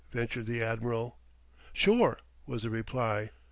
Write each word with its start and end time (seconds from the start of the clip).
ventured 0.11 0.47
the 0.47 0.63
Admiral. 0.63 1.19
"Sure," 1.73 2.17
was 2.47 2.63
the 2.63 2.71
reply. 2.71 3.29